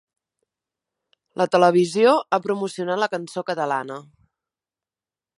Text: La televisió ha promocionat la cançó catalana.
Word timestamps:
La 1.41 1.45
televisió 1.55 2.13
ha 2.29 2.39
promocionat 2.47 2.99
la 3.01 3.09
cançó 3.15 3.43
catalana. 3.53 3.99